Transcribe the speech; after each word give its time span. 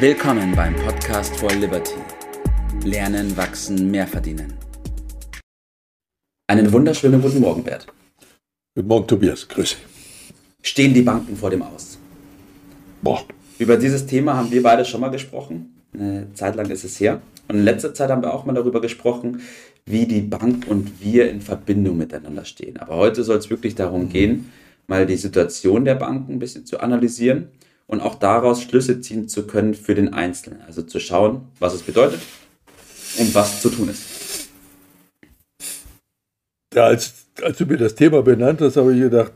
Willkommen 0.00 0.54
beim 0.54 0.76
Podcast 0.76 1.34
for 1.38 1.50
Liberty. 1.50 1.96
Lernen, 2.84 3.36
wachsen, 3.36 3.90
mehr 3.90 4.06
verdienen. 4.06 4.54
Einen 6.46 6.72
wunderschönen 6.72 7.20
guten 7.20 7.40
Morgen, 7.40 7.64
Bert. 7.64 7.88
Guten 8.76 8.86
Morgen, 8.86 9.08
Tobias. 9.08 9.48
Grüße. 9.48 9.74
Stehen 10.62 10.94
die 10.94 11.02
Banken 11.02 11.36
vor 11.36 11.50
dem 11.50 11.62
Aus? 11.62 11.98
Boah. 13.02 13.24
Über 13.58 13.76
dieses 13.76 14.06
Thema 14.06 14.36
haben 14.36 14.52
wir 14.52 14.62
beide 14.62 14.84
schon 14.84 15.00
mal 15.00 15.10
gesprochen. 15.10 15.74
Eine 15.92 16.32
Zeit 16.32 16.54
lang 16.54 16.70
ist 16.70 16.84
es 16.84 17.00
her. 17.00 17.20
Und 17.48 17.56
in 17.56 17.64
letzter 17.64 17.92
Zeit 17.92 18.10
haben 18.10 18.22
wir 18.22 18.32
auch 18.32 18.44
mal 18.44 18.52
darüber 18.52 18.80
gesprochen, 18.80 19.40
wie 19.84 20.06
die 20.06 20.20
Bank 20.20 20.68
und 20.68 21.02
wir 21.02 21.28
in 21.28 21.40
Verbindung 21.40 21.98
miteinander 21.98 22.44
stehen. 22.44 22.76
Aber 22.76 22.94
heute 22.94 23.24
soll 23.24 23.38
es 23.38 23.50
wirklich 23.50 23.74
darum 23.74 24.08
gehen, 24.08 24.52
mal 24.86 25.06
die 25.06 25.16
Situation 25.16 25.84
der 25.84 25.96
Banken 25.96 26.34
ein 26.34 26.38
bisschen 26.38 26.66
zu 26.66 26.78
analysieren 26.78 27.48
und 27.88 28.00
auch 28.00 28.14
daraus 28.14 28.62
Schlüsse 28.62 29.00
ziehen 29.00 29.28
zu 29.28 29.46
können 29.46 29.74
für 29.74 29.96
den 29.96 30.12
Einzelnen. 30.14 30.60
Also 30.66 30.82
zu 30.82 31.00
schauen, 31.00 31.48
was 31.58 31.74
es 31.74 31.82
bedeutet 31.82 32.20
und 33.18 33.34
was 33.34 33.60
zu 33.60 33.70
tun 33.70 33.88
ist. 33.88 34.50
Ja, 36.74 36.84
als, 36.84 37.26
als 37.42 37.58
du 37.58 37.66
mir 37.66 37.78
das 37.78 37.94
Thema 37.94 38.22
benannt 38.22 38.60
hast, 38.60 38.76
habe 38.76 38.94
ich 38.94 39.00
gedacht, 39.00 39.32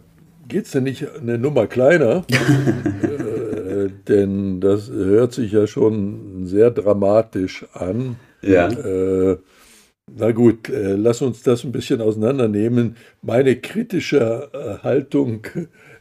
geht 0.46 0.66
es 0.66 0.73
denn 0.73 0.84
nicht 0.84 1.09
eine 1.19 1.38
Nummer 1.38 1.66
kleiner? 1.66 2.24
äh, 2.30 3.88
denn 4.07 4.60
das 4.60 4.91
hört 4.91 5.32
sich 5.32 5.52
ja 5.52 5.66
schon 5.66 6.46
sehr 6.46 6.71
dramatisch 6.71 7.66
an. 7.73 8.16
Ja. 8.43 8.69
Äh, 8.69 9.38
na 10.15 10.32
gut, 10.32 10.69
äh, 10.69 10.95
lass 10.95 11.23
uns 11.23 11.43
das 11.43 11.65
ein 11.65 11.73
bisschen 11.73 12.02
auseinandernehmen. 12.02 12.96
Meine 13.23 13.57
kritische 13.57 14.51
äh, 14.52 14.82
Haltung 14.82 15.46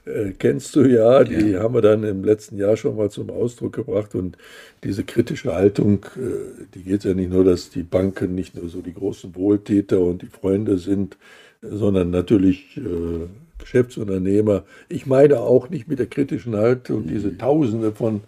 äh, 0.05 0.32
kennst 0.32 0.76
du 0.76 0.82
ja, 0.82 1.23
die 1.23 1.52
ja. 1.52 1.62
haben 1.62 1.73
wir 1.73 1.82
dann 1.82 2.04
im 2.04 2.23
letzten 2.23 2.58
Jahr 2.58 2.78
schon 2.78 2.96
mal 2.96 3.09
zum 3.09 3.30
Ausdruck 3.30 3.73
gebracht. 3.73 4.16
Und 4.16 4.38
diese 4.84 5.04
kritische 5.04 5.54
Haltung, 5.54 6.06
äh, 6.16 6.66
die 6.73 6.84
geht 6.84 7.03
ja 7.03 7.14
nicht 7.14 7.31
nur, 7.31 7.44
dass 7.44 7.70
die 7.70 7.84
Banken 7.84 8.36
nicht 8.36 8.56
nur 8.56 8.70
so 8.70 8.81
die 8.81 8.94
großen 8.94 9.36
Wohltäter 9.36 10.00
und 10.00 10.22
die 10.22 10.28
Freunde 10.28 10.78
sind, 10.78 11.17
sondern 11.62 12.09
natürlich 12.09 12.78
äh, 12.78 13.28
Geschäftsunternehmer. 13.59 14.64
Ich 14.90 15.06
meine 15.06 15.40
auch 15.40 15.70
nicht 15.70 15.88
mit 15.88 16.00
der 16.00 16.08
kritischen 16.08 16.56
Haltung 16.56 17.08
diese. 17.08 17.38
Tausende 17.38 17.92
von 17.92 18.22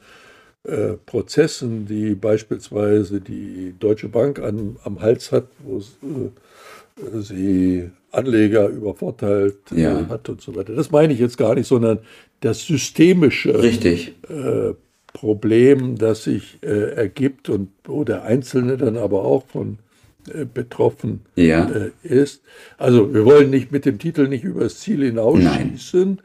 äh, 0.64 0.94
Prozessen, 1.06 1.88
die 1.88 2.16
beispielsweise 2.16 3.20
die 3.20 3.76
Deutsche 3.80 4.08
Bank 4.08 4.40
an, 4.40 4.78
am 4.84 5.02
Hals 5.02 5.32
hat, 5.32 5.48
wo 5.64 5.80
äh, 5.80 6.30
sie 7.14 7.90
Anleger 8.12 8.68
übervorteilt 8.68 9.72
äh, 9.72 9.82
ja. 9.82 10.08
hat 10.10 10.30
und 10.30 10.42
so 10.42 10.56
weiter. 10.56 10.74
Das 10.74 10.92
meine 10.92 11.14
ich 11.14 11.20
jetzt 11.20 11.38
gar 11.38 11.56
nicht, 11.56 11.68
sondern 11.68 12.00
das 12.42 12.66
systemische 12.66 13.62
Richtig. 13.62 14.16
Äh, 14.30 14.74
Problem, 15.14 15.96
das 15.98 16.24
sich 16.24 16.58
äh, 16.64 16.96
ergibt 16.96 17.48
und 17.48 17.70
wo 17.84 18.04
der 18.04 18.24
Einzelne 18.24 18.78
dann 18.78 18.98
aber 18.98 19.24
auch 19.24 19.46
von 19.46 19.78
äh, 20.34 20.46
betroffen 20.46 21.22
ja. 21.36 21.70
Äh, 21.70 21.92
ist. 22.02 22.42
Also 22.78 23.14
wir 23.14 23.24
wollen 23.24 23.52
nicht 23.52 23.72
mit 23.72 23.86
dem 23.86 24.00
Titel 24.00 24.28
nicht 24.28 24.44
über 24.44 24.62
das 24.62 24.80
Ziel 24.80 25.04
hinausschießen, 25.04 26.20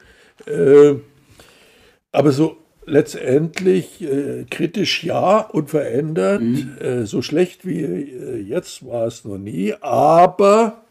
aber 2.11 2.31
so 2.31 2.57
letztendlich 2.89 4.01
äh, 4.01 4.45
kritisch 4.49 5.03
ja 5.03 5.39
und 5.39 5.69
verändert. 5.69 6.41
Mhm. 6.41 6.77
Äh, 6.79 7.05
so 7.05 7.21
schlecht 7.21 7.65
wie 7.65 7.81
äh, 7.81 8.41
jetzt 8.41 8.85
war 8.85 9.07
es 9.07 9.23
noch 9.23 9.37
nie. 9.37 9.73
Aber 9.81 10.83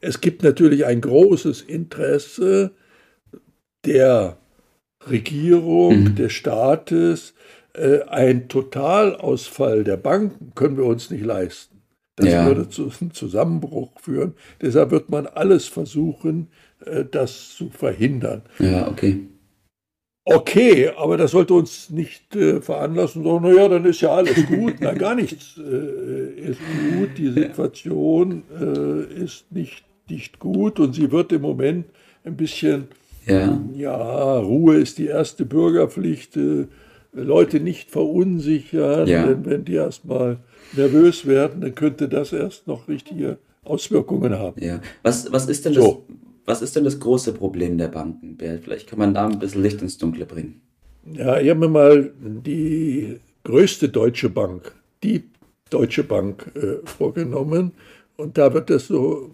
es 0.00 0.20
gibt 0.20 0.42
natürlich 0.42 0.84
ein 0.84 1.00
großes 1.00 1.62
Interesse 1.62 2.72
der 3.84 4.36
Regierung, 5.08 6.00
mhm. 6.00 6.14
des 6.16 6.32
Staates. 6.32 7.34
Äh, 7.72 8.02
ein 8.08 8.48
Totalausfall 8.48 9.84
der 9.84 9.96
Banken 9.96 10.52
können 10.54 10.76
wir 10.76 10.84
uns 10.84 11.10
nicht 11.10 11.24
leisten. 11.24 11.76
Das 12.16 12.28
ja. 12.28 12.46
würde 12.46 12.68
zu 12.68 12.90
einem 13.00 13.12
Zusammenbruch 13.12 13.92
führen. 14.00 14.34
Deshalb 14.62 14.90
wird 14.90 15.10
man 15.10 15.26
alles 15.26 15.66
versuchen, 15.66 16.48
äh, 16.84 17.04
das 17.04 17.54
zu 17.54 17.68
verhindern. 17.68 18.42
Ja, 18.58 18.88
okay. 18.88 19.26
Okay, 20.28 20.90
aber 20.96 21.16
das 21.16 21.30
sollte 21.30 21.54
uns 21.54 21.88
nicht 21.88 22.34
äh, 22.34 22.60
veranlassen, 22.60 23.22
so, 23.22 23.38
naja, 23.38 23.68
dann 23.68 23.84
ist 23.84 24.00
ja 24.00 24.10
alles 24.10 24.44
gut. 24.46 24.80
Nein, 24.80 24.98
gar 24.98 25.14
nichts 25.14 25.56
äh, 25.56 26.50
ist 26.50 26.58
gut. 26.98 27.10
Die 27.16 27.30
Situation 27.30 28.42
äh, 28.60 29.22
ist 29.22 29.52
nicht, 29.52 29.84
nicht 30.08 30.40
gut 30.40 30.80
und 30.80 30.94
sie 30.96 31.12
wird 31.12 31.30
im 31.30 31.42
Moment 31.42 31.86
ein 32.24 32.36
bisschen, 32.36 32.88
ja, 33.24 33.56
ja 33.72 34.38
Ruhe 34.40 34.78
ist 34.78 34.98
die 34.98 35.06
erste 35.06 35.46
Bürgerpflicht. 35.46 36.36
Äh, 36.36 36.66
Leute 37.12 37.60
nicht 37.60 37.90
verunsichern, 37.90 39.06
ja. 39.06 39.26
denn 39.26 39.46
wenn 39.46 39.64
die 39.64 39.74
erstmal 39.74 40.38
nervös 40.72 41.24
werden, 41.26 41.60
dann 41.60 41.74
könnte 41.74 42.08
das 42.08 42.32
erst 42.32 42.66
noch 42.66 42.88
richtige 42.88 43.38
Auswirkungen 43.64 44.38
haben. 44.38 44.62
Ja. 44.62 44.80
Was, 45.02 45.32
was 45.32 45.48
ist 45.48 45.64
denn 45.64 45.74
so. 45.74 46.04
das? 46.08 46.16
Was 46.46 46.62
ist 46.62 46.76
denn 46.76 46.84
das 46.84 47.00
große 47.00 47.32
Problem 47.32 47.76
der 47.76 47.88
Banken, 47.88 48.36
Bert? 48.36 48.64
Vielleicht 48.64 48.88
kann 48.88 49.00
man 49.00 49.12
da 49.12 49.26
ein 49.26 49.38
bisschen 49.38 49.62
Licht 49.62 49.82
ins 49.82 49.98
Dunkle 49.98 50.26
bringen. 50.26 50.62
Ja, 51.12 51.38
ich 51.38 51.50
habe 51.50 51.60
mir 51.60 51.68
mal 51.68 52.12
die 52.20 53.18
größte 53.44 53.88
deutsche 53.88 54.30
Bank, 54.30 54.72
die 55.02 55.24
Deutsche 55.70 56.04
Bank, 56.04 56.52
äh, 56.54 56.86
vorgenommen. 56.86 57.72
Und 58.16 58.38
da 58.38 58.54
wird 58.54 58.70
es 58.70 58.86
so 58.86 59.32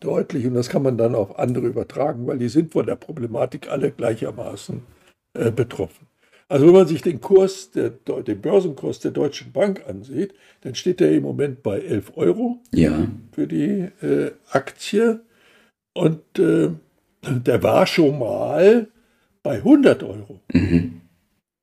deutlich, 0.00 0.46
und 0.46 0.54
das 0.54 0.68
kann 0.68 0.82
man 0.82 0.98
dann 0.98 1.14
auf 1.14 1.38
andere 1.38 1.66
übertragen, 1.66 2.26
weil 2.26 2.38
die 2.38 2.48
sind 2.48 2.72
von 2.72 2.86
der 2.86 2.96
Problematik 2.96 3.70
alle 3.70 3.90
gleichermaßen 3.90 4.82
äh, 5.34 5.50
betroffen. 5.50 6.06
Also 6.48 6.66
wenn 6.66 6.74
man 6.74 6.86
sich 6.86 7.00
den 7.00 7.20
Kurs, 7.22 7.70
der, 7.70 7.90
den 7.90 8.40
Börsenkurs 8.42 9.00
der 9.00 9.12
Deutschen 9.12 9.52
Bank 9.52 9.84
ansieht, 9.88 10.34
dann 10.60 10.74
steht 10.74 11.00
der 11.00 11.12
im 11.12 11.22
Moment 11.22 11.62
bei 11.62 11.80
11 11.80 12.12
Euro 12.16 12.60
ja. 12.74 13.08
für 13.32 13.46
die 13.46 13.88
äh, 14.02 14.32
Aktie. 14.50 15.20
Und 15.94 16.38
äh, 16.38 16.70
der 17.22 17.62
war 17.62 17.86
schon 17.86 18.18
mal 18.18 18.88
bei 19.42 19.56
100 19.56 20.02
Euro. 20.02 20.40
Mhm. 20.52 21.00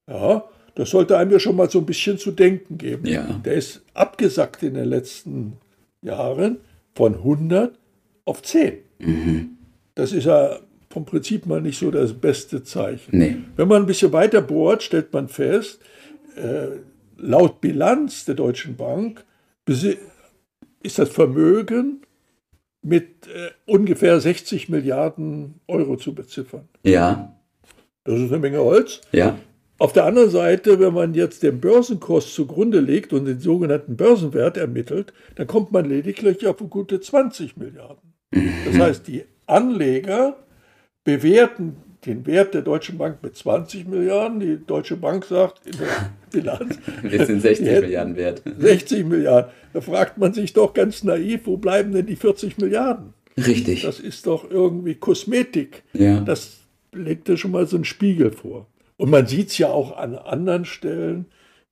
Ja, 0.10 0.44
das 0.76 0.90
sollte 0.92 1.18
einem 1.18 1.32
ja 1.32 1.40
schon 1.40 1.56
mal 1.56 1.70
so 1.70 1.80
ein 1.80 1.86
bisschen 1.86 2.18
zu 2.18 2.32
denken 2.32 2.78
geben. 2.78 3.06
Ja. 3.06 3.24
Der 3.44 3.54
ist 3.54 3.82
abgesackt 3.94 4.64
in 4.64 4.76
den 4.76 4.86
letzten 4.86 5.54
Jahren 6.02 6.58
von 6.96 7.16
100 7.16 7.78
auf 8.26 8.42
10. 8.42 8.74
Mhm. 9.00 9.58
Das 9.96 10.14
ist 10.14 10.26
ja 10.26 10.60
vom 10.90 11.06
Prinzip 11.06 11.46
mal 11.46 11.62
nicht 11.62 11.78
so 11.78 11.92
das 11.92 12.14
beste 12.14 12.64
Zeichen. 12.64 13.18
Nee. 13.18 13.38
Wenn 13.56 13.68
man 13.68 13.84
ein 13.84 13.88
bisschen 13.88 14.12
weiter 14.12 14.42
bohrt, 14.42 14.82
stellt 14.82 15.14
man 15.14 15.28
fest, 15.28 15.80
äh, 16.36 16.78
laut 17.18 17.62
Bilanz 17.62 18.26
der 18.26 18.36
Deutschen 18.36 18.76
Bank 18.76 19.24
ist 20.82 20.98
das 20.98 21.10
Vermögen 21.10 22.02
mit 22.82 23.28
äh, 23.28 23.50
ungefähr 23.66 24.20
60 24.20 24.70
Milliarden 24.70 25.60
Euro 25.68 25.98
zu 25.98 26.16
beziffern. 26.16 26.68
Ja. 26.84 27.36
Das 28.06 28.20
ist 28.20 28.30
eine 28.32 28.40
Menge 28.40 28.60
Holz. 28.60 29.02
Ja. 29.12 29.38
Auf 29.78 29.94
der 29.94 30.06
anderen 30.06 30.30
Seite, 30.30 30.80
wenn 30.80 30.94
man 30.94 31.14
jetzt 31.14 31.42
den 31.44 31.60
Börsenkurs 31.62 32.34
zugrunde 32.34 32.80
legt 32.80 33.14
und 33.14 33.26
den 33.26 33.40
sogenannten 33.40 33.96
Börsenwert 33.96 34.58
ermittelt, 34.58 35.14
dann 35.36 35.48
kommt 35.48 35.72
man 35.72 35.86
lediglich 35.86 36.46
auf 36.48 36.58
gute 36.70 37.00
20 37.00 37.56
Milliarden. 37.58 38.14
Das 38.32 38.74
Mhm. 38.74 38.82
heißt, 38.82 39.08
die 39.08 39.24
Anleger 39.46 40.38
bewerten 41.04 41.78
den 42.06 42.26
Wert 42.26 42.54
der 42.54 42.62
Deutschen 42.62 42.98
Bank 42.98 43.18
mit 43.22 43.36
20 43.36 43.88
Milliarden. 43.88 44.40
Die 44.40 44.58
Deutsche 44.66 44.96
Bank 44.98 45.26
sagt 45.26 45.66
in 45.66 45.74
der 45.78 45.88
Bilanz. 46.32 46.78
Wir 47.04 47.26
sind 47.26 47.42
60 47.42 47.66
Milliarden 47.82 48.16
wert. 48.16 48.42
60 48.58 49.06
Milliarden. 49.06 49.52
Da 49.74 49.82
fragt 49.82 50.18
man 50.18 50.34
sich 50.34 50.54
doch 50.54 50.74
ganz 50.74 51.04
naiv, 51.04 51.42
wo 51.46 51.58
bleiben 51.58 51.92
denn 51.92 52.06
die 52.06 52.16
40 52.16 52.58
Milliarden? 52.58 53.14
Richtig. 53.38 53.84
Das 53.84 54.00
ist 54.00 54.28
doch 54.28 54.50
irgendwie 54.50 54.96
Kosmetik. 54.96 55.84
Ja. 55.94 56.22
Das 56.22 56.58
legt 56.94 57.30
ja 57.30 57.38
schon 57.38 57.52
mal 57.52 57.68
so 57.68 57.76
einen 57.78 57.86
Spiegel 57.86 58.32
vor. 58.32 58.68
Und 58.98 59.10
man 59.10 59.28
sieht 59.28 59.50
es 59.50 59.58
ja 59.58 59.68
auch 59.70 59.96
an 59.98 60.16
anderen 60.16 60.66
Stellen. 60.66 61.26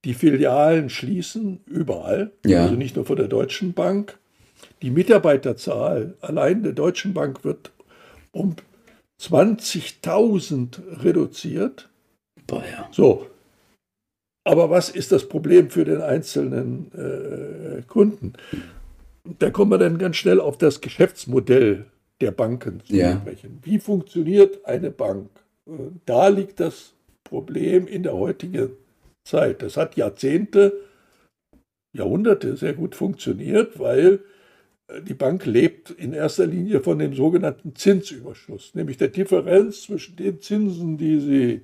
Die 0.06 0.14
Filialen 0.14 0.90
schließen 0.90 1.60
überall, 1.66 2.32
Ja. 2.46 2.64
also 2.64 2.76
nicht 2.76 2.96
nur 2.96 3.06
von 3.06 3.18
der 3.18 3.28
Deutschen 3.28 3.74
Bank. 3.74 4.18
Die 4.82 4.92
Mitarbeiterzahl 4.92 6.16
allein 6.22 6.64
der 6.64 6.74
Deutschen 6.74 7.14
Bank 7.14 7.44
wird 7.44 7.72
um 8.32 8.56
20.000 9.22 11.04
reduziert. 11.04 11.90
Boah, 12.46 12.64
ja. 12.64 12.90
So. 12.92 13.28
Aber 14.46 14.70
was 14.70 14.90
ist 14.90 15.12
das 15.12 15.28
Problem 15.28 15.70
für 15.70 15.84
den 15.84 16.02
einzelnen 16.02 16.92
äh, 16.94 17.82
Kunden? 17.84 18.34
Da 19.40 19.50
kommen 19.50 19.72
wir 19.72 19.78
dann 19.78 19.98
ganz 19.98 20.16
schnell 20.16 20.40
auf 20.40 20.58
das 20.58 20.80
Geschäftsmodell 20.80 21.86
der 22.22 22.32
Banken 22.32 22.82
zu 22.86 22.96
Ja. 22.96 23.20
sprechen. 23.20 23.60
Wie 23.64 23.80
funktioniert 23.80 24.66
eine 24.66 24.90
Bank? 24.92 25.30
Äh, 25.68 25.72
Da 26.06 26.30
liegt 26.30 26.60
das 26.60 26.94
Problem 27.26 27.88
in 27.88 28.04
der 28.04 28.14
heutigen 28.14 28.70
Zeit. 29.28 29.62
Das 29.62 29.76
hat 29.76 29.98
Jahrzehnte, 29.98 30.74
Jahrhunderte 31.94 32.56
sehr 32.56 32.74
gut 32.74 32.96
funktioniert, 32.96 33.78
weil 33.80 34.20
die 35.08 35.14
Bank 35.14 35.46
lebt 35.46 35.92
in 35.92 36.14
erster 36.14 36.46
Linie 36.46 36.80
von 36.82 37.00
dem 37.00 37.14
sogenannten 37.14 37.76
Zinsüberschuss, 37.76 38.74
nämlich 38.74 38.98
der 38.98 39.10
Differenz 39.10 39.82
zwischen 39.84 40.16
den 40.16 40.42
Zinsen, 40.42 40.98
die 40.98 41.20
sie 41.20 41.62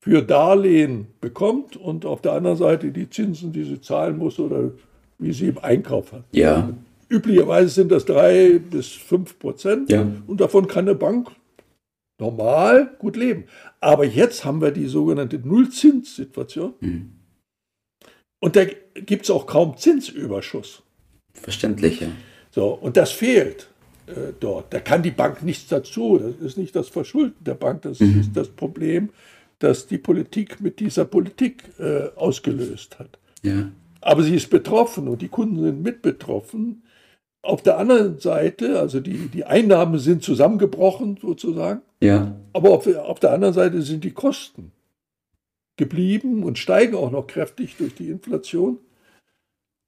für 0.00 0.22
Darlehen 0.22 1.06
bekommt 1.20 1.76
und 1.76 2.04
auf 2.04 2.20
der 2.20 2.32
anderen 2.32 2.56
Seite 2.56 2.90
die 2.90 3.08
Zinsen, 3.08 3.52
die 3.52 3.64
sie 3.64 3.80
zahlen 3.80 4.18
muss 4.18 4.38
oder 4.38 4.72
wie 5.18 5.32
sie 5.32 5.48
im 5.48 5.58
Einkauf 5.58 6.12
hat. 6.12 6.24
Ja. 6.32 6.74
Üblicherweise 7.08 7.68
sind 7.68 7.92
das 7.92 8.04
drei 8.04 8.58
bis 8.58 8.88
fünf 8.88 9.38
Prozent 9.38 9.90
Ja. 9.90 10.06
und 10.26 10.40
davon 10.40 10.66
kann 10.66 10.86
eine 10.86 10.96
Bank 10.96 11.30
normal 12.20 12.94
gut 12.98 13.16
leben. 13.16 13.44
Aber 13.80 14.04
jetzt 14.04 14.44
haben 14.44 14.60
wir 14.60 14.72
die 14.72 14.86
sogenannte 14.86 15.38
Nullzinssituation 15.38 16.74
Mhm. 16.80 17.12
und 18.40 18.56
da 18.56 18.64
gibt 18.94 19.24
es 19.24 19.30
auch 19.30 19.46
kaum 19.46 19.76
Zinsüberschuss. 19.76 20.82
Verständlich, 21.34 22.00
ja. 22.00 22.08
So, 22.54 22.68
und 22.68 22.96
das 22.96 23.10
fehlt 23.10 23.68
äh, 24.06 24.32
dort. 24.38 24.72
Da 24.72 24.78
kann 24.78 25.02
die 25.02 25.10
Bank 25.10 25.42
nichts 25.42 25.66
dazu. 25.66 26.18
Das 26.18 26.36
ist 26.36 26.56
nicht 26.56 26.76
das 26.76 26.88
Verschulden 26.88 27.34
der 27.44 27.54
Bank, 27.54 27.82
das 27.82 27.98
Mhm. 27.98 28.20
ist 28.20 28.36
das 28.36 28.48
Problem, 28.48 29.08
das 29.58 29.88
die 29.88 29.98
Politik 29.98 30.60
mit 30.60 30.78
dieser 30.78 31.04
Politik 31.04 31.64
äh, 31.80 32.10
ausgelöst 32.14 32.98
hat. 33.00 33.18
Ja. 33.42 33.72
Aber 34.00 34.22
sie 34.22 34.36
ist 34.36 34.50
betroffen 34.50 35.08
und 35.08 35.20
die 35.20 35.28
Kunden 35.28 35.60
sind 35.60 35.82
mit 35.82 36.00
betroffen. 36.02 36.82
Auf 37.42 37.60
der 37.62 37.76
anderen 37.78 38.20
Seite, 38.20 38.78
also 38.78 39.00
die, 39.00 39.28
die 39.28 39.44
Einnahmen 39.44 39.98
sind 39.98 40.22
zusammengebrochen 40.22 41.18
sozusagen, 41.20 41.82
Ja. 42.00 42.36
aber 42.52 42.70
auf, 42.70 42.86
auf 42.86 43.18
der 43.18 43.32
anderen 43.32 43.54
Seite 43.54 43.82
sind 43.82 44.04
die 44.04 44.12
Kosten 44.12 44.70
geblieben 45.76 46.44
und 46.44 46.56
steigen 46.58 46.94
auch 46.94 47.10
noch 47.10 47.26
kräftig 47.26 47.76
durch 47.78 47.94
die 47.96 48.10
Inflation. 48.10 48.78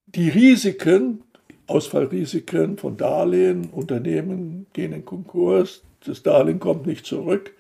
Die 0.07 0.29
Risiken, 0.29 1.23
Ausfallrisiken 1.67 2.79
von 2.79 2.97
Darlehen, 2.97 3.69
Unternehmen 3.73 4.67
gehen 4.73 4.93
in 4.93 5.05
Konkurs, 5.05 5.83
das 6.05 6.23
Darlehen 6.23 6.61
kommt 6.61 6.87
nicht 6.87 7.07
zurück, 7.07 7.53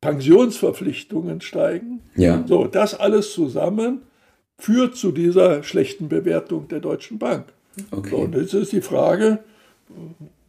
Pensionsverpflichtungen 0.00 1.40
steigen. 1.40 2.00
Ja. 2.16 2.44
So, 2.46 2.66
das 2.66 2.98
alles 2.98 3.32
zusammen 3.32 4.02
führt 4.58 4.96
zu 4.96 5.12
dieser 5.12 5.62
schlechten 5.62 6.08
Bewertung 6.08 6.68
der 6.68 6.80
Deutschen 6.80 7.18
Bank. 7.18 7.46
So, 7.76 7.96
Okay. 7.98 8.14
und 8.14 8.34
jetzt 8.34 8.54
ist 8.54 8.72
die 8.72 8.80
Frage, 8.80 9.38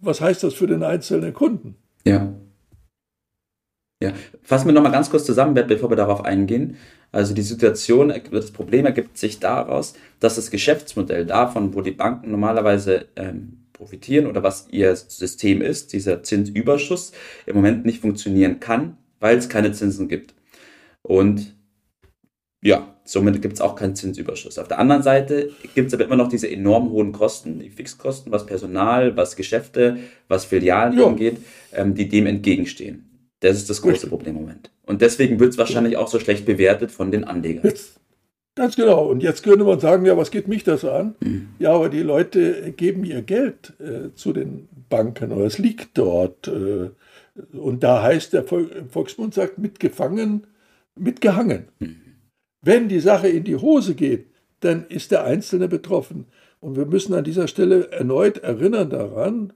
was 0.01 0.21
heißt 0.21 0.44
das 0.44 0.53
für 0.53 0.67
den 0.67 0.83
einzelnen 0.83 1.33
Kunden? 1.33 1.75
Ja. 2.05 2.33
Ja. 4.01 4.13
Fassen 4.42 4.68
wir 4.68 4.74
nochmal 4.74 4.92
ganz 4.92 5.09
kurz 5.09 5.25
zusammen, 5.25 5.53
bevor 5.53 5.89
wir 5.89 5.95
darauf 5.95 6.25
eingehen. 6.25 6.75
Also 7.12 7.33
die 7.33 7.42
Situation, 7.42 8.13
das 8.31 8.51
Problem 8.51 8.86
ergibt 8.86 9.18
sich 9.18 9.39
daraus, 9.39 9.94
dass 10.19 10.36
das 10.36 10.50
Geschäftsmodell 10.50 11.25
davon, 11.25 11.74
wo 11.74 11.81
die 11.81 11.92
Banken 11.92 12.31
normalerweise 12.31 13.06
ähm, 13.15 13.65
profitieren 13.74 14.27
oder 14.27 14.44
was 14.44 14.68
ihr 14.71 14.95
System 14.95 15.62
ist, 15.62 15.94
dieser 15.94 16.24
Zinsüberschuss, 16.24 17.12
im 17.45 17.56
Moment 17.56 17.86
nicht 17.86 18.01
funktionieren 18.01 18.59
kann, 18.59 18.98
weil 19.19 19.38
es 19.38 19.50
keine 19.50 19.71
Zinsen 19.71 20.07
gibt. 20.07 20.33
Und 21.01 21.56
ja, 22.63 22.95
somit 23.04 23.42
gibt 23.42 23.56
es 23.56 23.62
auch 23.62 23.75
keinen 23.75 23.95
Zinsüberschuss. 23.95 24.57
Auf 24.57 24.68
der 24.68 24.80
anderen 24.80 25.04
Seite 25.04 25.51
gibt 25.75 25.89
es 25.89 25.94
aber 25.94 26.06
immer 26.06 26.15
noch 26.15 26.30
diese 26.30 26.50
enorm 26.50 26.92
hohen 26.92 27.12
Kosten, 27.12 27.59
die 27.59 27.69
Fixkosten, 27.69 28.31
was 28.31 28.45
Personal, 28.45 29.18
was 29.18 29.36
Geschäfte, 29.36 29.97
was 30.27 30.45
Filialen 30.45 30.97
Ja. 30.97 31.07
angeht, 31.07 31.38
ähm, 31.74 31.94
die 31.94 32.07
dem 32.07 32.25
entgegenstehen. 32.25 33.10
Das 33.41 33.57
ist 33.57 33.69
das 33.69 33.81
große 33.81 33.93
Richtig. 33.93 34.09
Problem 34.09 34.35
im 34.35 34.41
Moment. 34.43 34.71
Und 34.85 35.01
deswegen 35.01 35.39
wird 35.39 35.51
es 35.51 35.57
wahrscheinlich 35.57 35.97
auch 35.97 36.07
so 36.07 36.19
schlecht 36.19 36.45
bewertet 36.45 36.91
von 36.91 37.11
den 37.11 37.23
Anlegern. 37.23 37.65
Jetzt, 37.65 37.99
ganz 38.55 38.75
genau. 38.75 39.07
Und 39.07 39.23
jetzt 39.23 39.43
könnte 39.43 39.65
man 39.65 39.79
sagen, 39.79 40.05
ja, 40.05 40.15
was 40.15 40.31
geht 40.31 40.47
mich 40.47 40.63
das 40.63 40.85
an? 40.85 41.15
Mhm. 41.19 41.49
Ja, 41.57 41.73
aber 41.73 41.89
die 41.89 42.03
Leute 42.03 42.71
geben 42.71 43.03
ihr 43.03 43.23
Geld 43.23 43.73
äh, 43.79 44.13
zu 44.13 44.31
den 44.31 44.69
Banken 44.89 45.31
oder 45.31 45.45
es 45.45 45.57
liegt 45.57 45.97
dort. 45.97 46.47
Äh, 46.47 46.91
und 47.53 47.81
da 47.83 48.03
heißt 48.03 48.33
der 48.33 48.49
Vol 48.49 48.69
Volksmund 48.89 49.33
sagt, 49.33 49.57
mitgefangen, 49.57 50.45
mitgehangen. 50.95 51.69
Mhm. 51.79 51.95
Wenn 52.61 52.89
die 52.89 52.99
Sache 52.99 53.27
in 53.27 53.44
die 53.44 53.55
Hose 53.55 53.95
geht, 53.95 54.27
dann 54.59 54.85
ist 54.87 55.09
der 55.09 55.23
Einzelne 55.23 55.67
betroffen. 55.67 56.27
Und 56.59 56.75
wir 56.75 56.85
müssen 56.85 57.15
an 57.15 57.23
dieser 57.23 57.47
Stelle 57.47 57.89
erneut 57.91 58.37
erinnern 58.37 58.91
daran, 58.91 59.53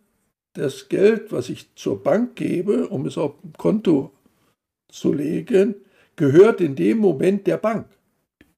das 0.56 0.90
Geld, 0.90 1.32
was 1.32 1.50
ich 1.50 1.74
zur 1.76 2.02
Bank 2.02 2.36
gebe, 2.36 2.88
um 2.88 3.06
es 3.06 3.18
auf 3.18 3.34
dem 3.42 3.54
Konto 3.54 4.12
zu 4.90 5.14
legen, 5.14 5.76
gehört 6.16 6.62
in 6.62 6.76
dem 6.76 6.98
Moment 6.98 7.46
der 7.46 7.58
Bank. 7.58 7.88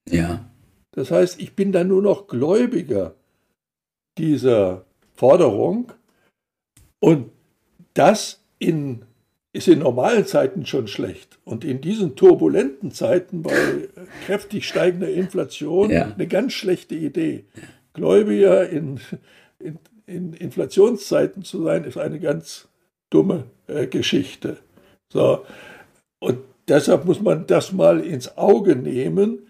Ja, 0.10 0.50
Das 0.92 1.12
heißt, 1.12 1.40
ich 1.42 1.54
bin 1.56 1.72
dann 1.72 1.90
nur 1.90 2.02
noch 2.02 2.28
Gläubiger 2.28 3.16
dieser 4.18 4.86
Forderung 5.16 5.92
und 7.00 7.30
das 7.94 8.42
in, 8.60 9.04
ist 9.54 9.68
in 9.68 9.80
normalen 9.80 10.26
Zeiten 10.26 10.66
schon 10.66 10.88
schlecht 10.88 11.40
und 11.46 11.66
in 11.66 11.82
diesen 11.82 12.16
turbulenten 12.16 12.92
Zeiten 12.92 13.42
bei 13.42 13.90
kräftig 14.26 14.68
steigender 14.68 15.10
Inflation 15.10 15.90
Ja. 15.90 16.14
eine 16.14 16.28
ganz 16.28 16.54
schlechte 16.54 16.96
Idee. 16.96 17.46
Gläubiger 17.94 18.70
in, 18.70 19.00
in, 19.60 19.80
in 20.08 20.34
Inflationszeiten 20.34 21.44
zu 21.44 21.64
sein, 21.64 21.84
ist 21.84 21.98
eine 21.98 22.20
ganz 22.20 22.68
dumme 23.10 23.44
äh, 23.68 23.86
Geschichte. 23.88 24.58
So. 25.12 25.46
Und 26.20 26.40
deshalb 26.68 27.06
muss 27.06 27.22
man 27.22 27.46
das 27.46 27.72
mal 27.72 28.00
ins 28.00 28.38
Auge 28.38 28.76
nehmen. 28.76 29.48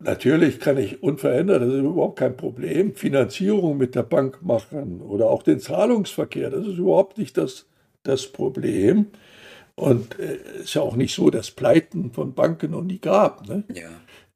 Natürlich 0.00 0.60
kann 0.60 0.76
ich 0.76 1.02
unverändert, 1.02 1.62
das 1.62 1.72
ist 1.72 1.80
überhaupt 1.80 2.18
kein 2.18 2.36
Problem, 2.36 2.94
Finanzierung 2.94 3.78
mit 3.78 3.96
der 3.96 4.04
Bank 4.04 4.42
machen 4.42 5.00
oder 5.00 5.28
auch 5.28 5.42
den 5.42 5.58
Zahlungsverkehr, 5.58 6.50
das 6.50 6.68
ist 6.68 6.78
überhaupt 6.78 7.18
nicht 7.18 7.36
das, 7.36 7.66
das 8.04 8.28
Problem. 8.28 9.06
Und 9.74 10.18
es 10.18 10.58
äh, 10.58 10.62
ist 10.62 10.74
ja 10.74 10.82
auch 10.82 10.96
nicht 10.96 11.14
so, 11.14 11.30
dass 11.30 11.50
Pleiten 11.52 12.12
von 12.12 12.34
Banken 12.34 12.72
noch 12.72 12.82
nie 12.82 12.98
gab. 12.98 13.48
Ne? 13.48 13.64
ja, 13.74 13.88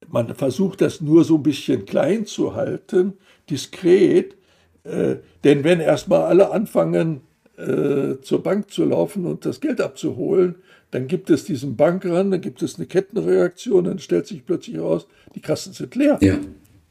Man 0.09 0.35
versucht 0.35 0.81
das 0.81 1.01
nur 1.01 1.25
so 1.25 1.37
ein 1.37 1.43
bisschen 1.43 1.85
klein 1.85 2.27
zu 2.27 2.55
halten, 2.55 3.15
diskret. 3.51 4.37
Äh, 4.85 5.17
denn 5.45 5.65
wenn 5.65 5.81
erstmal 5.81 6.23
alle 6.23 6.51
anfangen, 6.51 7.21
äh, 7.57 8.21
zur 8.23 8.43
Bank 8.43 8.71
zu 8.71 8.85
laufen 8.85 9.27
und 9.27 9.45
das 9.47 9.61
Geld 9.61 9.81
abzuholen, 9.81 10.57
dann 10.91 11.07
gibt 11.07 11.31
es 11.31 11.45
diesen 11.45 11.77
Bankrun, 11.77 12.31
dann 12.31 12.41
gibt 12.41 12.63
es 12.63 12.77
eine 12.77 12.87
Kettenreaktion, 12.87 13.85
dann 13.85 13.99
stellt 13.99 14.27
sich 14.27 14.45
plötzlich 14.45 14.77
heraus, 14.77 15.07
die 15.35 15.41
Kassen 15.41 15.73
sind 15.73 15.95
leer. 15.95 16.19
ja, 16.21 16.39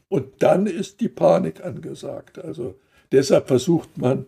Und 0.08 0.26
dann 0.40 0.66
ist 0.66 1.00
die 1.00 1.08
Panik 1.08 1.64
angesagt. 1.64 2.38
Also 2.38 2.74
deshalb 3.12 3.48
versucht 3.48 3.98
man, 3.98 4.26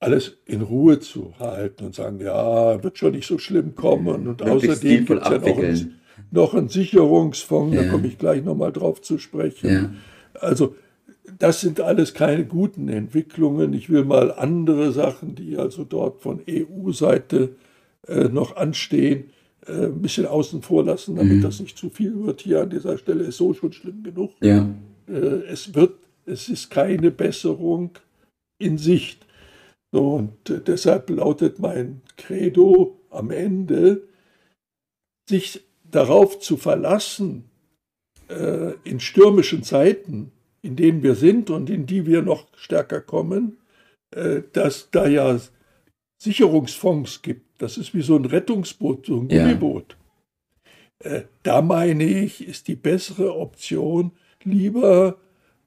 alles 0.00 0.36
in 0.44 0.60
Ruhe 0.60 0.98
zu 1.00 1.32
halten 1.38 1.86
und 1.86 1.94
sagen, 1.94 2.20
ja, 2.20 2.82
wird 2.82 2.98
schon 2.98 3.12
nicht 3.12 3.26
so 3.26 3.38
schlimm 3.38 3.74
kommen. 3.74 4.28
Und 4.28 4.40
Möglichst 4.44 4.68
außerdem 4.70 5.06
gibt 5.06 5.22
es 5.22 5.28
ja 5.30 5.38
noch 5.38 5.58
einen, 5.58 6.00
noch 6.30 6.54
einen 6.54 6.68
Sicherungsfonds, 6.68 7.74
Ja. 7.74 7.84
da 7.84 7.90
komme 7.90 8.06
ich 8.08 8.18
gleich 8.18 8.42
nochmal 8.44 8.72
drauf 8.72 9.00
zu 9.00 9.16
sprechen. 9.18 9.70
ja, 9.70 10.40
Also 10.40 10.74
das 11.38 11.60
sind 11.60 11.80
alles 11.80 12.14
keine 12.14 12.44
guten 12.44 12.88
Entwicklungen. 12.88 13.72
Ich 13.72 13.90
will 13.90 14.04
mal 14.04 14.32
andere 14.32 14.92
Sachen, 14.92 15.34
die 15.34 15.56
also 15.56 15.84
dort 15.84 16.20
von 16.20 16.40
EU-Seite 16.48 17.56
äh, 18.06 18.24
noch 18.28 18.56
anstehen, 18.56 19.30
äh, 19.66 19.86
ein 19.86 20.02
bisschen 20.02 20.26
außen 20.26 20.62
vor 20.62 20.84
lassen, 20.84 21.16
damit 21.16 21.38
Mhm. 21.38 21.42
das 21.42 21.60
nicht 21.60 21.78
zu 21.78 21.90
viel 21.90 22.22
wird. 22.24 22.42
Hier 22.42 22.62
an 22.62 22.70
dieser 22.70 22.98
Stelle 22.98 23.24
ist 23.24 23.38
so 23.38 23.54
schon 23.54 23.72
schlimm 23.72 24.02
genug. 24.02 24.32
ja, 24.42 24.68
Äh, 25.08 25.12
es 25.48 25.74
wird, 25.74 25.94
es 26.26 26.48
ist 26.48 26.70
keine 26.70 27.10
Besserung 27.10 27.90
in 28.58 28.78
Sicht. 28.78 29.26
Und 29.92 30.50
äh, 30.50 30.60
deshalb 30.60 31.10
lautet 31.10 31.58
mein 31.58 32.00
Credo 32.16 32.98
am 33.10 33.30
Ende, 33.30 34.02
sich 35.28 35.62
darauf 35.90 36.38
zu 36.40 36.56
verlassen, 36.56 37.44
äh, 38.28 38.72
in 38.84 39.00
stürmischen 39.00 39.62
Zeiten, 39.62 40.32
in 40.64 40.76
denen 40.76 41.02
wir 41.02 41.14
sind 41.14 41.50
und 41.50 41.68
in 41.70 41.86
die 41.86 42.06
wir 42.06 42.22
noch 42.22 42.46
stärker 42.56 43.00
kommen, 43.00 43.58
äh, 44.14 44.42
dass 44.52 44.88
da 44.90 45.06
ja 45.06 45.38
Sicherungsfonds 46.22 47.22
gibt. 47.22 47.60
Das 47.60 47.76
ist 47.76 47.94
wie 47.94 48.02
so 48.02 48.16
ein 48.16 48.24
Rettungsboot, 48.24 49.06
so 49.06 49.20
ein 49.20 49.28
Ja. 49.30 49.42
Gummiboot. 49.44 49.96
Äh, 51.00 51.22
da 51.42 51.60
meine 51.60 52.04
ich, 52.04 52.46
ist 52.46 52.68
die 52.68 52.76
bessere 52.76 53.34
Option, 53.36 54.12
lieber 54.42 55.18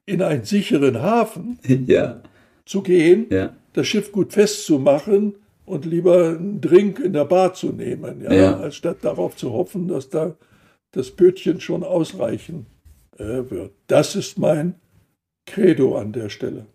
in 0.06 0.22
einen 0.22 0.44
sicheren 0.44 1.00
Hafen 1.00 1.58
ja, 1.86 2.22
zu 2.64 2.82
gehen, 2.82 3.26
ja, 3.30 3.54
das 3.72 3.86
Schiff 3.86 4.10
gut 4.10 4.32
festzumachen 4.32 5.34
und 5.64 5.84
lieber 5.84 6.30
einen 6.30 6.60
Drink 6.60 6.98
in 6.98 7.12
der 7.12 7.24
Bar 7.26 7.54
zu 7.54 7.68
nehmen, 7.68 8.22
Ja. 8.22 8.56
als 8.58 8.76
statt 8.76 8.98
darauf 9.02 9.36
zu 9.36 9.52
hoffen, 9.52 9.86
dass 9.86 10.08
da 10.08 10.34
das 10.92 11.10
Bötchen 11.10 11.60
schon 11.60 11.84
ausreichen 11.84 12.66
äh, 13.18 13.42
wird. 13.50 13.72
Das 13.86 14.16
ist 14.16 14.38
mein 14.38 14.74
Credo 15.52 15.96
an 15.96 16.12
der 16.12 16.28
Stelle. 16.28 16.66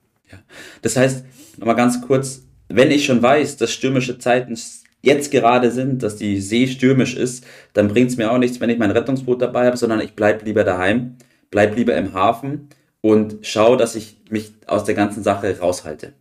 Das 0.82 0.98
heißt, 0.98 1.25
nochmal 1.58 1.75
ganz 1.75 2.01
kurz, 2.01 2.44
wenn 2.70 2.92
ich 2.92 3.06
schon 3.06 3.22
weiß, 3.22 3.58
dass 3.58 3.72
stürmische 3.72 4.18
Zeiten 4.18 4.58
jetzt 5.01 5.32
gerade 5.32 5.70
sind, 5.72 6.01
dass 6.01 6.15
die 6.15 6.42
See 6.42 6.68
stürmisch 6.68 7.15
ist, 7.15 7.46
dann 7.74 7.89
bringt 7.89 8.10
es 8.10 8.18
mir 8.18 8.32
auch 8.32 8.38
nichts, 8.38 8.60
wenn 8.60 8.70
ich 8.70 8.80
mein 8.80 8.92
Rettungsboot 8.92 9.42
dabei 9.42 9.68
habe, 9.68 9.77
sondern 9.77 10.01
ich 10.01 10.13
bleibe 10.13 10.46
lieber 10.46 10.63
daheim, 10.63 11.18
bleibe 11.51 11.75
lieber 11.75 11.96
im 11.96 12.13
Hafen 12.13 12.70
und 13.01 13.46
schaue, 13.46 13.77
dass 13.77 13.96
ich 13.96 14.18
mich 14.30 14.53
aus 14.65 14.86
der 14.86 14.96
ganzen 14.96 15.22
Sache 15.24 15.60
raushalte. 15.60 16.13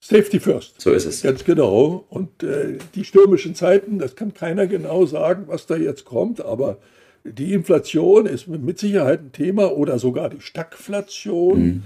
Safety 0.00 0.40
first. 0.40 0.80
So 0.80 0.92
ist 0.92 1.04
es. 1.04 1.22
Ganz 1.22 1.44
genau. 1.44 2.06
Und 2.08 2.42
äh, 2.42 2.78
die 2.94 3.04
stürmischen 3.04 3.54
Zeiten, 3.54 3.98
das 3.98 4.16
kann 4.16 4.32
keiner 4.32 4.66
genau 4.66 5.04
sagen, 5.04 5.44
was 5.46 5.66
da 5.66 5.76
jetzt 5.76 6.06
kommt, 6.06 6.40
aber 6.40 6.78
die 7.24 7.52
Inflation 7.52 8.26
ist 8.26 8.48
mit 8.48 8.78
Sicherheit 8.78 9.20
ein 9.20 9.32
Thema 9.32 9.72
oder 9.76 9.98
sogar 9.98 10.30
die 10.30 10.40
Stagflation. 10.40 11.62
Mhm. 11.62 11.82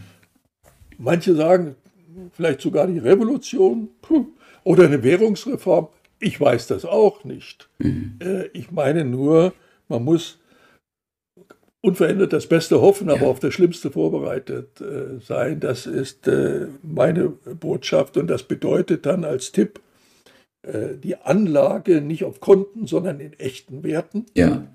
Manche 0.99 1.35
sagen 1.35 1.77
vielleicht 2.33 2.61
sogar 2.61 2.87
die 2.87 2.99
Revolution 2.99 3.89
oder 4.65 4.85
eine 4.85 5.03
Währungsreform. 5.03 5.89
Ich 6.21 6.41
weiß 6.41 6.69
das 6.69 6.85
auch 6.85 7.25
nicht. 7.25 7.69
Mhm. 7.79 8.19
Äh, 8.21 8.47
ich 8.49 8.71
meine 8.71 9.05
nur, 9.05 9.53
man 9.89 10.05
muss 10.05 10.39
unverändert 11.81 12.33
das 12.33 12.47
Beste 12.47 12.81
hoffen, 12.81 13.11
aber 13.11 13.23
ja. 13.23 13.27
auf 13.27 13.41
das 13.41 13.53
Schlimmste 13.53 13.91
vorbereitet 13.91 14.81
äh, 14.81 15.21
sein. 15.21 15.61
Das 15.61 15.87
ist 15.87 16.27
äh, 16.29 16.69
meine 16.83 17.29
Botschaft 17.29 18.17
und 18.17 18.29
das 18.29 18.45
bedeutet 18.45 19.05
dann 19.05 19.25
als 19.25 19.53
Tipp, 19.53 19.81
äh, 20.63 20.97
die 20.97 21.17
Anlage 21.17 22.01
nicht 22.01 22.25
auf 22.25 22.41
Konten, 22.41 22.87
sondern 22.87 23.21
in 23.21 23.35
echten 23.35 23.83
Werten. 23.83 24.25
Ja. 24.35 24.67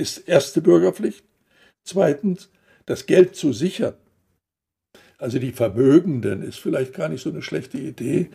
Ist 0.00 0.26
erste 0.26 0.62
Bürgerpflicht. 0.62 1.22
Zweitens, 1.84 2.48
das 2.86 3.04
Geld 3.04 3.36
zu 3.36 3.52
sichern. 3.52 3.92
Also 5.18 5.38
die 5.38 5.52
Vermögenden 5.52 6.42
ist 6.42 6.58
vielleicht 6.58 6.94
gar 6.94 7.10
nicht 7.10 7.22
so 7.22 7.28
eine 7.28 7.42
schlechte 7.42 7.76
Idee. 7.76 8.30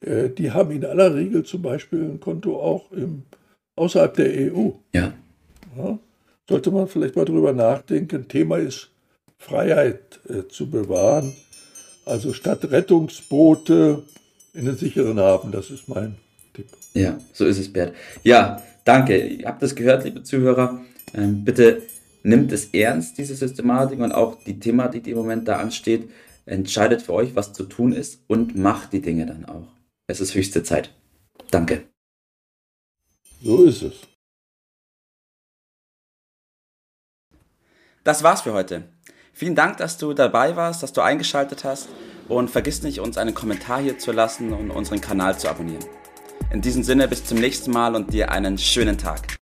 Äh, 0.00 0.28
die 0.28 0.50
haben 0.50 0.72
in 0.72 0.84
aller 0.84 1.14
Regel 1.14 1.42
zum 1.44 1.62
Beispiel 1.62 2.02
ein 2.02 2.20
Konto 2.20 2.60
auch 2.60 2.92
im, 2.92 3.22
außerhalb 3.76 4.12
der 4.12 4.52
EU. 4.52 4.72
Ja. 4.92 5.14
ja 5.78 5.98
sollte 6.46 6.70
man 6.70 6.86
vielleicht 6.86 7.16
mal 7.16 7.24
drüber 7.24 7.54
nachdenken. 7.54 8.28
Thema 8.28 8.58
ist 8.58 8.90
Freiheit 9.38 10.20
äh, 10.28 10.46
zu 10.48 10.68
bewahren. 10.70 11.34
Also 12.04 12.34
statt 12.34 12.70
Rettungsboote 12.70 14.02
in 14.52 14.66
den 14.66 14.76
sicheren 14.76 15.18
Hafen, 15.18 15.50
das 15.50 15.70
ist 15.70 15.88
mein 15.88 16.16
Tipp. 16.52 16.66
Ja, 16.92 17.18
so 17.32 17.46
ist 17.46 17.58
es, 17.58 17.72
Bert. 17.72 17.94
Ja, 18.22 18.62
danke. 18.84 19.26
Ihr 19.26 19.46
habt 19.46 19.62
das 19.62 19.74
gehört, 19.74 20.04
liebe 20.04 20.22
Zuhörer. 20.22 20.82
Ähm, 21.14 21.44
bitte 21.44 21.82
nimmt 22.22 22.52
es 22.52 22.66
ernst, 22.74 23.18
diese 23.18 23.34
Systematik 23.34 24.00
und 24.00 24.12
auch 24.12 24.42
die 24.44 24.58
Thematik, 24.58 25.04
die 25.04 25.12
im 25.12 25.18
Moment 25.18 25.46
da 25.48 25.58
ansteht. 25.58 26.10
Entscheidet 26.44 27.02
für 27.02 27.12
euch, 27.12 27.34
was 27.34 27.52
zu 27.52 27.64
tun 27.64 27.92
ist 27.92 28.20
und 28.28 28.56
macht 28.56 28.92
die 28.92 29.00
Dinge 29.00 29.26
dann 29.26 29.44
auch. 29.44 29.68
Es 30.06 30.20
ist 30.20 30.34
höchste 30.34 30.62
Zeit. 30.62 30.94
Danke. 31.50 31.88
So 33.42 33.64
ist 33.64 33.82
es. 33.82 33.94
Das 38.04 38.22
war's 38.22 38.42
für 38.42 38.52
heute. 38.52 38.84
Vielen 39.32 39.56
Dank, 39.56 39.78
dass 39.78 39.98
du 39.98 40.14
dabei 40.14 40.56
warst, 40.56 40.82
dass 40.82 40.92
du 40.92 41.00
eingeschaltet 41.00 41.64
hast 41.64 41.88
und 42.28 42.50
vergiss 42.50 42.82
nicht, 42.82 43.00
uns 43.00 43.18
einen 43.18 43.34
Kommentar 43.34 43.82
hier 43.82 43.98
zu 43.98 44.12
lassen 44.12 44.52
und 44.52 44.70
unseren 44.70 45.00
Kanal 45.00 45.38
zu 45.38 45.48
abonnieren. 45.48 45.84
In 46.52 46.62
diesem 46.62 46.84
Sinne 46.84 47.08
bis 47.08 47.24
zum 47.24 47.38
nächsten 47.38 47.72
Mal 47.72 47.94
und 47.96 48.12
dir 48.12 48.30
einen 48.30 48.58
schönen 48.58 48.96
Tag. 48.96 49.36